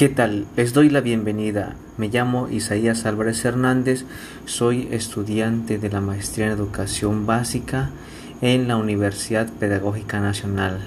[0.00, 0.46] ¿Qué tal?
[0.56, 1.76] Les doy la bienvenida.
[1.98, 4.06] Me llamo Isaías Álvarez Hernández,
[4.46, 7.90] soy estudiante de la Maestría en Educación Básica
[8.40, 10.80] en la Universidad Pedagógica Nacional.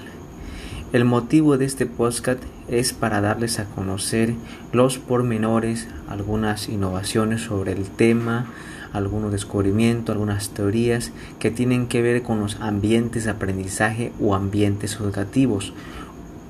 [0.92, 4.34] El motivo de este podcast es para darles a conocer
[4.72, 8.46] los pormenores, algunas innovaciones sobre el tema,
[8.92, 14.96] algunos descubrimientos, algunas teorías que tienen que ver con los ambientes de aprendizaje o ambientes
[14.96, 15.72] educativos.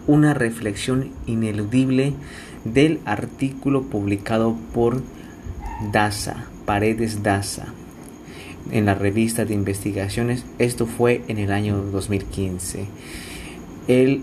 [0.06, 2.14] Una reflexión ineludible
[2.64, 5.02] del artículo publicado por
[5.92, 7.66] Daza, Paredes Daza,
[8.70, 10.44] en la revista de investigaciones.
[10.58, 12.86] Esto fue en el año 2015.
[13.88, 14.22] El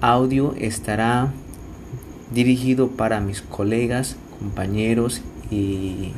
[0.00, 1.32] audio estará
[2.32, 6.12] dirigido para mis colegas, compañeros y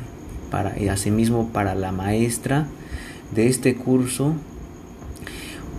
[0.51, 2.67] para, y asimismo para la maestra
[3.33, 4.33] de este curso,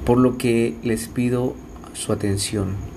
[0.05, 1.55] por lo que les pido
[1.93, 2.94] su atención.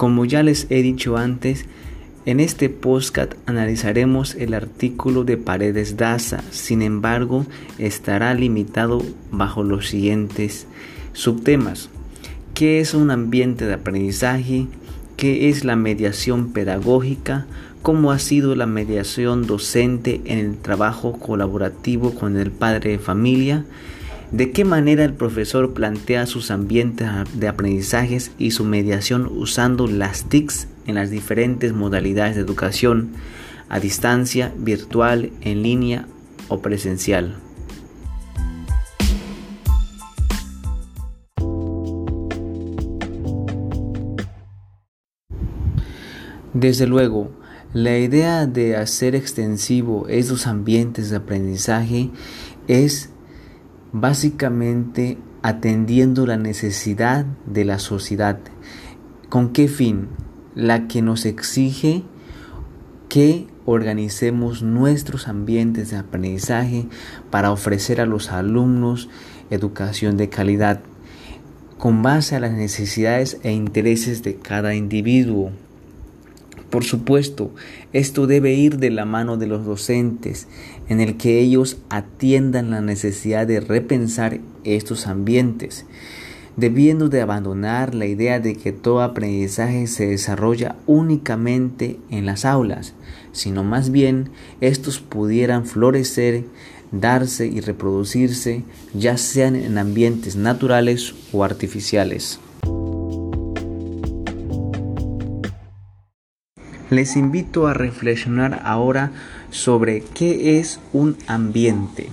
[0.00, 1.66] Como ya les he dicho antes,
[2.24, 7.44] en este podcast analizaremos el artículo de Paredes Daza, sin embargo,
[7.76, 10.66] estará limitado bajo los siguientes
[11.12, 11.90] subtemas.
[12.54, 14.68] ¿Qué es un ambiente de aprendizaje?
[15.18, 17.44] ¿Qué es la mediación pedagógica?
[17.82, 23.66] ¿Cómo ha sido la mediación docente en el trabajo colaborativo con el padre de familia?
[24.32, 30.28] ¿De qué manera el profesor plantea sus ambientes de aprendizajes y su mediación usando las
[30.28, 33.10] TICs en las diferentes modalidades de educación,
[33.68, 36.06] a distancia, virtual, en línea
[36.46, 37.38] o presencial?
[46.54, 47.32] Desde luego,
[47.72, 52.10] la idea de hacer extensivo esos ambientes de aprendizaje
[52.68, 53.09] es
[53.92, 58.38] básicamente atendiendo la necesidad de la sociedad.
[59.28, 60.08] ¿Con qué fin?
[60.54, 62.02] La que nos exige
[63.08, 66.86] que organicemos nuestros ambientes de aprendizaje
[67.30, 69.08] para ofrecer a los alumnos
[69.50, 70.80] educación de calidad
[71.80, 75.50] con base a las necesidades e intereses de cada individuo.
[76.70, 77.50] Por supuesto,
[77.92, 80.46] esto debe ir de la mano de los docentes,
[80.88, 85.84] en el que ellos atiendan la necesidad de repensar estos ambientes,
[86.56, 92.94] debiendo de abandonar la idea de que todo aprendizaje se desarrolla únicamente en las aulas,
[93.32, 96.44] sino más bien estos pudieran florecer,
[96.92, 98.62] darse y reproducirse,
[98.94, 102.38] ya sean en ambientes naturales o artificiales.
[106.90, 109.12] Les invito a reflexionar ahora
[109.50, 112.08] sobre qué es un ambiente.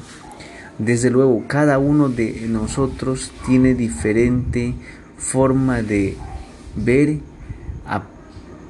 [0.77, 4.75] Desde luego, cada uno de nosotros tiene diferente
[5.17, 6.15] forma de
[6.75, 7.17] ver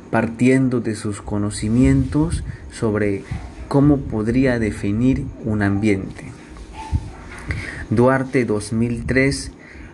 [0.10, 3.24] partiendo de sus conocimientos sobre
[3.68, 6.32] cómo podría definir un ambiente.
[7.90, 9.52] Duarte 2003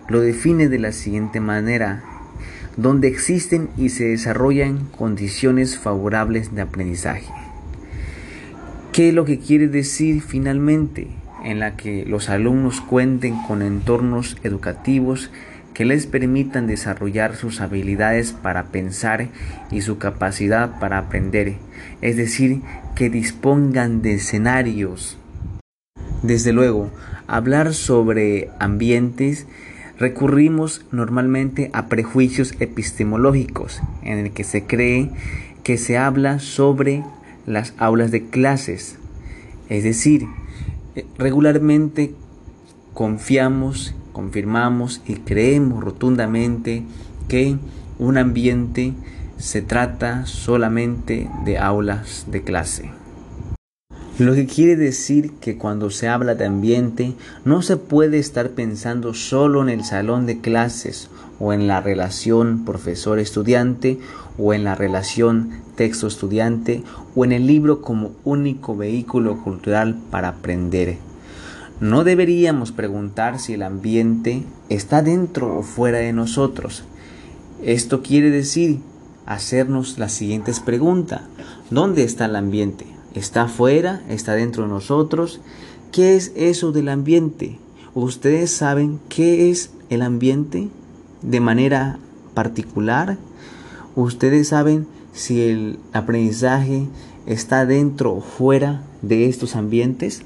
[0.10, 2.04] lo define de la siguiente manera
[2.78, 7.28] donde existen y se desarrollan condiciones favorables de aprendizaje.
[8.92, 11.08] ¿Qué es lo que quiere decir finalmente?
[11.44, 15.30] En la que los alumnos cuenten con entornos educativos
[15.74, 19.30] que les permitan desarrollar sus habilidades para pensar
[19.72, 21.56] y su capacidad para aprender,
[22.02, 22.62] es decir,
[22.96, 25.18] que dispongan de escenarios.
[26.22, 26.92] Desde luego,
[27.28, 29.48] hablar sobre ambientes
[30.04, 35.10] recurrimos normalmente a prejuicios epistemológicos en el que se cree
[35.64, 37.06] que se habla sobre
[37.46, 38.98] las aulas de clases.
[39.70, 40.28] Es decir,
[41.18, 42.14] regularmente
[42.94, 46.84] confiamos, confirmamos y creemos rotundamente
[47.30, 47.56] que
[47.98, 48.92] un ambiente
[49.38, 53.03] se trata solamente de aulas de clase.
[54.20, 57.16] Lo que quiere decir que cuando se habla de ambiente
[57.46, 62.64] no se puede estar pensando solo en el salón de clases o en la relación
[62.64, 63.98] profesor-estudiante
[64.38, 66.84] o en la relación texto-estudiante
[67.16, 70.98] o en el libro como único vehículo cultural para aprender.
[71.80, 76.84] No deberíamos preguntar si el ambiente está dentro o fuera de nosotros.
[77.64, 78.78] Esto quiere decir
[79.26, 81.22] hacernos las siguientes preguntas.
[81.72, 82.86] ¿Dónde está el ambiente?
[83.14, 85.42] Está afuera, está dentro de nosotros.
[85.92, 87.60] ¿Qué es eso del ambiente?
[87.94, 90.70] ¿Ustedes saben qué es el ambiente
[91.22, 92.00] de manera
[92.34, 93.18] particular?
[93.96, 96.88] ¿Ustedes saben si el aprendizaje
[97.28, 100.24] está dentro o fuera de estos ambientes?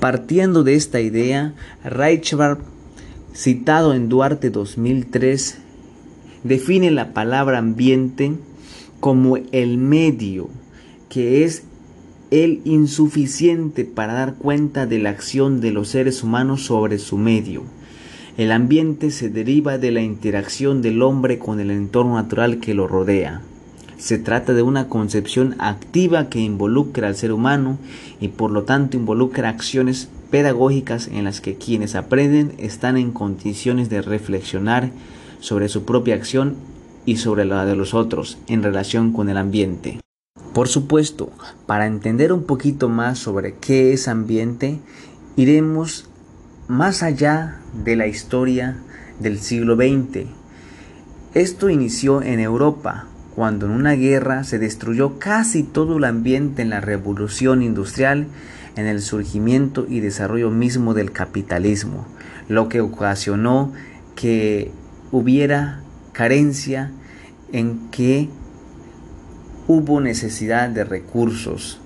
[0.00, 1.54] Partiendo de esta idea,
[1.84, 2.58] Reichberg,
[3.34, 5.58] citado en Duarte 2003,
[6.42, 8.34] define la palabra ambiente
[9.00, 10.48] como el medio
[11.14, 11.62] que es
[12.32, 17.62] el insuficiente para dar cuenta de la acción de los seres humanos sobre su medio.
[18.36, 22.88] El ambiente se deriva de la interacción del hombre con el entorno natural que lo
[22.88, 23.42] rodea.
[23.96, 27.78] Se trata de una concepción activa que involucra al ser humano
[28.20, 33.88] y por lo tanto involucra acciones pedagógicas en las que quienes aprenden están en condiciones
[33.88, 34.90] de reflexionar
[35.38, 36.56] sobre su propia acción
[37.06, 40.00] y sobre la de los otros en relación con el ambiente.
[40.54, 41.32] Por supuesto,
[41.66, 44.78] para entender un poquito más sobre qué es ambiente,
[45.34, 46.08] iremos
[46.68, 48.76] más allá de la historia
[49.18, 50.28] del siglo XX.
[51.34, 56.70] Esto inició en Europa, cuando en una guerra se destruyó casi todo el ambiente en
[56.70, 58.28] la revolución industrial,
[58.76, 62.06] en el surgimiento y desarrollo mismo del capitalismo,
[62.48, 63.72] lo que ocasionó
[64.14, 64.70] que
[65.10, 65.80] hubiera
[66.12, 66.92] carencia
[67.52, 68.28] en que
[69.66, 71.80] hubo necesidad de recursos.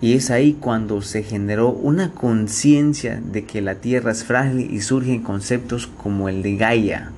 [0.00, 4.80] Y es ahí cuando se generó una conciencia de que la Tierra es frágil y
[4.80, 7.12] surgen conceptos como el de Gaia.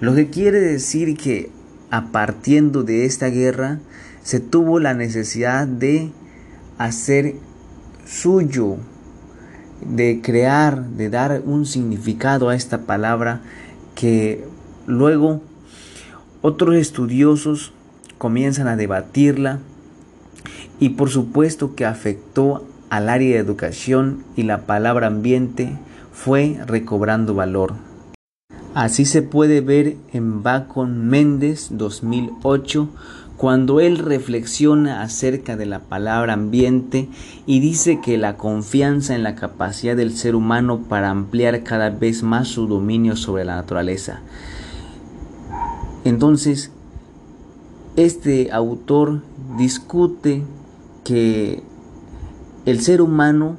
[0.00, 1.50] Lo que quiere decir que
[1.90, 3.78] a partiendo de esta guerra
[4.22, 6.10] se tuvo la necesidad de
[6.78, 7.36] hacer
[8.06, 8.76] suyo,
[9.80, 13.40] de crear, de dar un significado a esta palabra
[13.94, 14.44] que
[14.86, 15.42] luego
[16.40, 17.72] otros estudiosos
[18.22, 19.58] comienzan a debatirla
[20.78, 25.76] y por supuesto que afectó al área de educación y la palabra ambiente
[26.12, 27.74] fue recobrando valor.
[28.74, 32.90] Así se puede ver en Bacon Méndez 2008
[33.36, 37.08] cuando él reflexiona acerca de la palabra ambiente
[37.44, 42.22] y dice que la confianza en la capacidad del ser humano para ampliar cada vez
[42.22, 44.20] más su dominio sobre la naturaleza.
[46.04, 46.70] Entonces,
[47.96, 49.22] este autor
[49.56, 50.44] discute
[51.04, 51.62] que
[52.64, 53.56] el ser humano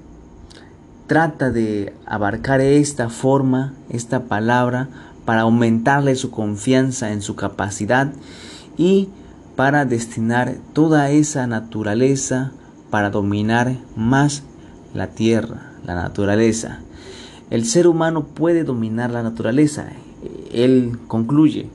[1.08, 4.90] trata de abarcar esta forma, esta palabra,
[5.26, 8.12] para aumentarle su confianza en su capacidad
[8.78, 9.10] y
[9.56, 12.52] para destinar toda esa naturaleza
[12.94, 14.44] para dominar más
[14.94, 16.80] la tierra, la naturaleza.
[17.50, 19.88] El ser humano puede dominar la naturaleza.
[20.52, 21.70] Él concluye,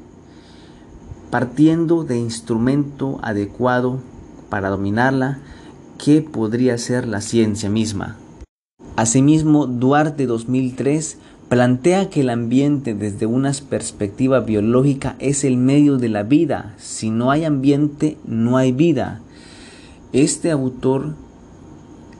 [1.30, 4.00] partiendo de instrumento adecuado
[4.48, 5.38] para dominarla,
[5.98, 8.16] que podría ser la ciencia misma.
[8.96, 16.08] Asimismo, Duarte 2003 plantea que el ambiente desde una perspectiva biológica es el medio de
[16.08, 16.74] la vida.
[16.78, 19.20] Si no hay ambiente, no hay vida.
[20.12, 21.14] Este autor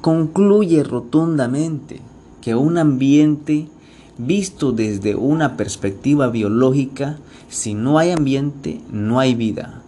[0.01, 2.01] concluye rotundamente
[2.41, 3.69] que un ambiente
[4.19, 7.19] visto desde una perspectiva biológica
[7.49, 9.83] si no hay ambiente, no hay vida.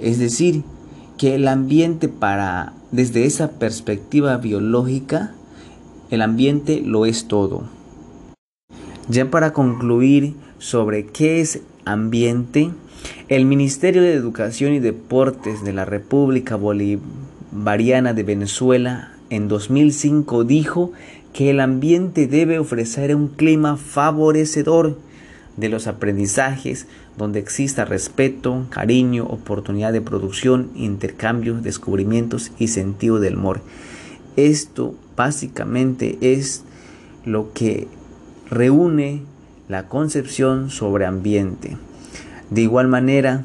[0.00, 0.64] Es decir,
[1.16, 5.32] que el ambiente para, desde esa perspectiva biológica,
[6.10, 7.64] el ambiente lo es todo.
[9.08, 12.70] Ya para concluir sobre qué es ambiente,
[13.28, 20.92] el Ministerio de Educación y Deportes de la República Bolivariana de Venezuela en 2005 dijo
[21.32, 24.98] que el ambiente debe ofrecer un clima favorecedor
[25.56, 33.36] de los aprendizajes donde exista respeto, cariño, oportunidad de producción, intercambio, descubrimientos y sentido del
[33.36, 33.60] humor.
[34.36, 36.64] Esto básicamente es
[37.24, 37.86] lo que
[38.50, 39.22] reúne
[39.68, 41.76] la concepción sobre ambiente.
[42.50, 43.44] De igual manera,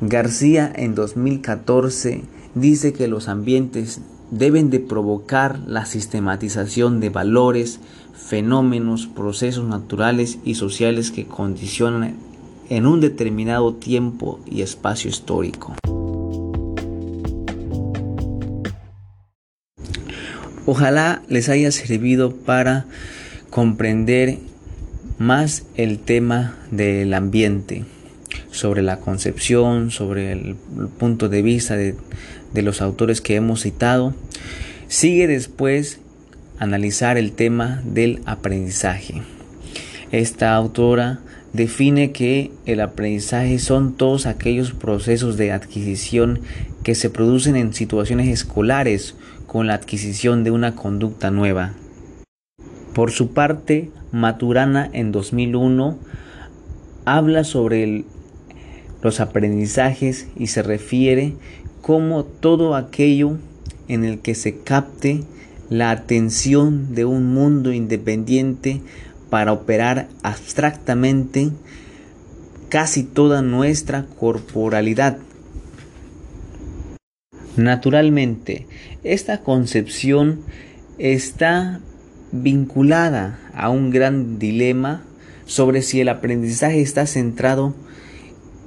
[0.00, 2.22] García en 2014
[2.54, 7.80] dice que los ambientes deben de provocar la sistematización de valores,
[8.14, 12.16] fenómenos, procesos naturales y sociales que condicionan
[12.68, 15.74] en un determinado tiempo y espacio histórico.
[20.68, 22.86] Ojalá les haya servido para
[23.50, 24.38] comprender
[25.18, 27.84] más el tema del ambiente,
[28.50, 30.56] sobre la concepción, sobre el,
[30.98, 31.94] punto de vista de,
[32.56, 34.12] de los autores que hemos citado.
[34.88, 36.00] Sigue después
[36.58, 39.22] analizar el tema del aprendizaje.
[40.10, 41.20] Esta autora
[41.52, 46.40] define que el aprendizaje son todos aquellos procesos de adquisición
[46.82, 49.14] que se producen en situaciones escolares
[49.46, 51.74] con la adquisición de una conducta nueva.
[52.94, 55.98] Por su parte, Maturana en 2001
[57.04, 58.04] habla sobre
[59.02, 61.34] los aprendizajes y se refiere
[61.86, 63.38] como todo aquello
[63.86, 65.22] en el que se capte
[65.70, 68.80] la atención de un mundo independiente
[69.30, 71.52] para operar abstractamente
[72.70, 75.18] casi toda nuestra corporalidad.
[77.56, 78.66] Naturalmente,
[79.04, 80.40] esta concepción
[80.98, 81.78] está
[82.32, 85.04] vinculada a un gran dilema
[85.44, 87.76] sobre si el aprendizaje está centrado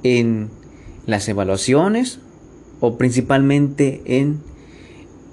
[0.04, 0.48] en
[1.04, 2.20] las evaluaciones
[2.80, 4.40] o principalmente en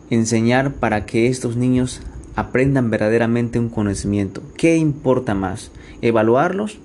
[0.09, 2.01] enseñar para que estos niños
[2.35, 4.41] aprendan verdaderamente un conocimiento.
[4.57, 5.71] ¿Qué importa más?
[6.01, 6.79] ¿Evaluarlos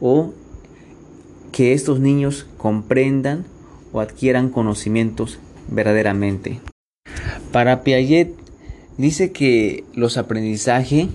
[0.00, 0.34] o
[1.50, 3.46] que estos niños comprendan
[3.92, 6.60] o adquieran conocimientos verdaderamente?
[7.52, 8.34] Para Piaget
[8.98, 11.08] dice que los aprendizajes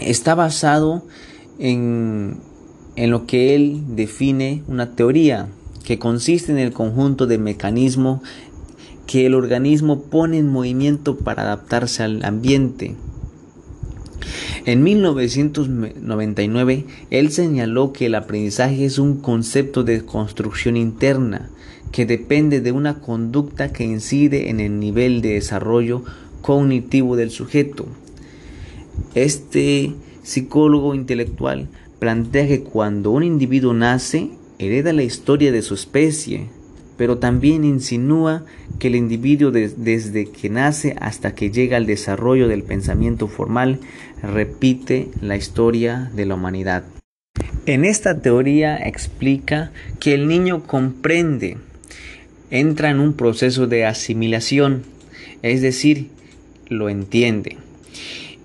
[0.00, 1.04] está basado
[1.58, 2.36] en,
[2.96, 5.48] en lo que él define una teoría
[5.88, 8.20] que consiste en el conjunto de mecanismos
[9.06, 12.94] que el organismo pone en movimiento para adaptarse al ambiente.
[14.66, 21.48] En 1999, él señaló que el aprendizaje es un concepto de construcción interna
[21.90, 26.04] que depende de una conducta que incide en el nivel de desarrollo
[26.42, 27.86] cognitivo del sujeto.
[29.14, 31.68] Este psicólogo intelectual
[31.98, 36.46] plantea que cuando un individuo nace, hereda la historia de su especie,
[36.96, 38.44] pero también insinúa
[38.78, 43.78] que el individuo desde que nace hasta que llega al desarrollo del pensamiento formal
[44.22, 46.84] repite la historia de la humanidad.
[47.66, 51.58] En esta teoría explica que el niño comprende,
[52.50, 54.82] entra en un proceso de asimilación,
[55.42, 56.08] es decir,
[56.68, 57.58] lo entiende.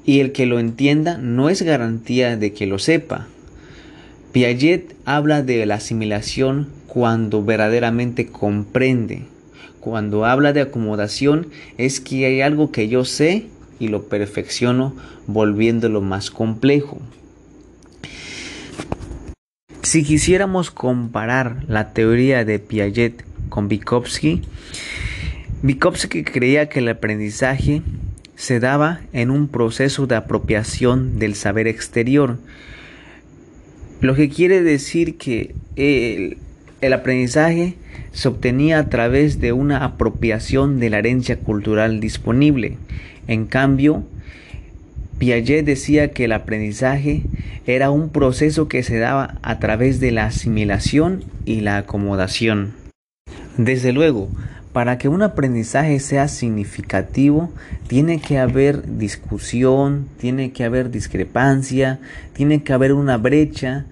[0.06, 3.28] Y el que lo entienda no es garantía de que lo sepa.
[4.34, 9.28] Piaget habla de la asimilación cuando verdaderamente comprende.
[9.80, 13.46] Cuando habla de acomodación es que hay algo que yo sé
[13.80, 14.96] y lo perfecciono
[15.28, 17.00] volviéndolo más complejo.
[19.84, 24.42] Si quisiéramos comparar la teoría de Piaget con Vygotsky,
[25.62, 27.84] Vygotsky creía que el aprendizaje
[28.36, 32.40] se daba en un proceso de apropiación del saber exterior,
[34.04, 36.38] lo que quiere decir que el,
[36.94, 37.76] aprendizaje
[38.12, 42.78] se obtenía a través de una apropiación de la herencia cultural disponible.
[43.30, 44.04] En cambio,
[45.20, 47.22] Piaget decía que el aprendizaje
[47.66, 52.74] era un proceso que se daba a través de la asimilación y la acomodación.
[53.58, 54.30] Desde luego,
[54.74, 57.52] para que un aprendizaje sea significativo,
[57.88, 62.00] tiene que haber discusión, tiene que haber discrepancia,
[62.34, 63.86] tiene que haber una brecha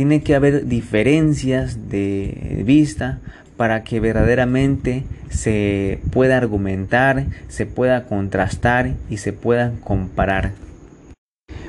[0.00, 3.20] tiene que haber diferencias de vista
[3.58, 10.52] para que verdaderamente se pueda argumentar, se pueda contrastar y se pueda comparar.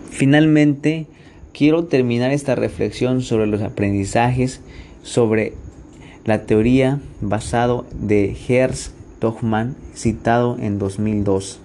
[0.09, 1.07] Finalmente,
[1.53, 4.61] quiero terminar esta reflexión sobre los aprendizajes,
[5.03, 5.51] sobre
[6.25, 11.59] la teoría basado de Herz Dogman citado en 2002.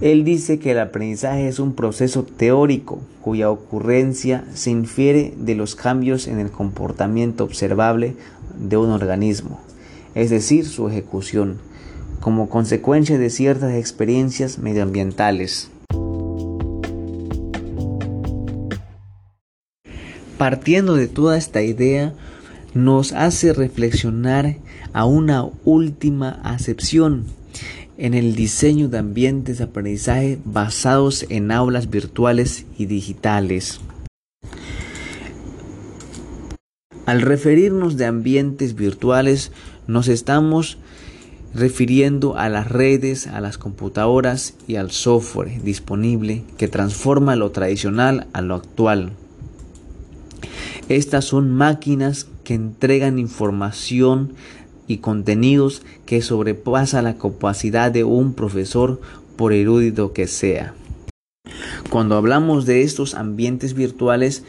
[0.00, 5.74] Él dice que el aprendizaje es un proceso teórico cuya ocurrencia se infiere de los
[5.74, 8.14] cambios en el comportamiento observable
[8.58, 9.58] de un organismo,
[10.14, 11.58] es decir, su ejecución,
[12.20, 15.70] como consecuencia de ciertas experiencias medioambientales.
[20.36, 22.12] Partiendo de toda esta idea,
[22.76, 24.56] nos hace reflexionar
[24.92, 27.24] a una última acepción
[27.96, 33.80] en el diseño de ambientes de aprendizaje basados en aulas virtuales y digitales.
[37.06, 39.52] Al referirnos de ambientes virtuales,
[39.86, 40.76] nos estamos
[41.54, 48.26] refiriendo a las redes, a las computadoras y al software disponible que transforma lo tradicional
[48.34, 49.12] a lo actual.
[50.88, 54.34] Estas son máquinas que entregan información
[54.86, 59.00] y contenidos que sobrepasa la capacidad de un profesor
[59.36, 60.74] por erudito que sea.
[61.90, 64.44] Cuando hablamos de estos ambientes virtuales,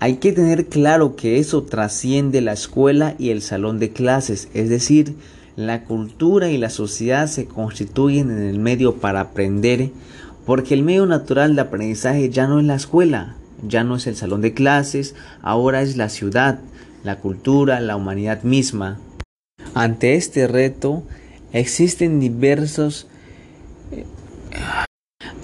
[0.00, 4.68] hay que tener claro que eso trasciende la escuela y el salón de clases, es
[4.68, 5.14] decir,
[5.54, 9.90] la cultura y la sociedad se constituyen en el medio para aprender,
[10.46, 14.16] porque el medio natural de aprendizaje ya no es la escuela, ya no es el
[14.16, 16.60] salón de clases, ahora es la ciudad,
[17.02, 18.98] la cultura, la humanidad misma.
[19.74, 21.04] Ante este reto
[21.52, 23.06] existen diversos...
[23.92, 24.04] Eh,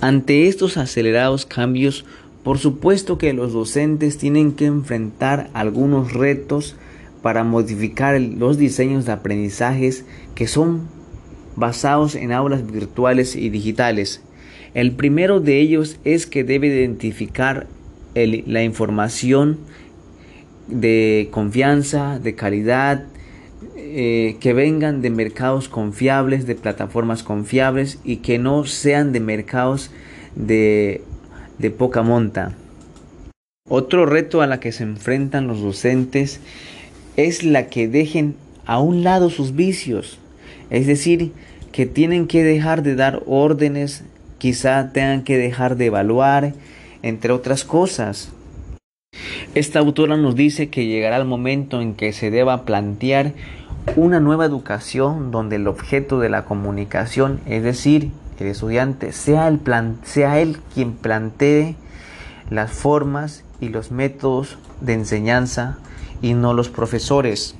[0.00, 2.04] ante estos acelerados cambios,
[2.42, 6.76] por supuesto que los docentes tienen que enfrentar algunos retos
[7.22, 10.88] para modificar los diseños de aprendizajes que son
[11.56, 14.22] basados en aulas virtuales y digitales.
[14.72, 17.66] El primero de ellos es que debe identificar
[18.14, 19.58] la información
[20.66, 23.04] de confianza, de calidad,
[23.76, 29.90] eh, que vengan de mercados confiables, de plataformas confiables y que no sean de mercados
[30.36, 31.02] de,
[31.58, 32.54] de poca monta.
[33.68, 36.40] Otro reto a la que se enfrentan los docentes
[37.16, 40.18] es la que dejen a un lado sus vicios,
[40.70, 41.32] es decir,
[41.72, 44.04] que tienen que dejar de dar órdenes,
[44.38, 46.54] quizá tengan que dejar de evaluar,
[47.02, 48.30] entre otras cosas.
[49.54, 53.34] Esta autora nos dice que llegará el momento en que se deba plantear
[53.96, 59.60] una nueva educación donde el objeto de la comunicación, es decir, el estudiante, sea, el
[60.38, 61.76] él quien plantee
[62.48, 65.78] las formas y los métodos de enseñanza
[66.22, 67.54] y no los profesores.